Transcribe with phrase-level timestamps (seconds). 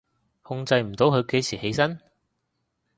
[0.41, 1.99] 控制唔到佢幾時起身？